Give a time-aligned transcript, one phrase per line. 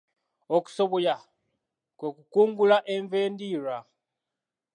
[0.55, 1.15] Okusoboya
[1.97, 3.77] kwe kukungula enva endiirwa.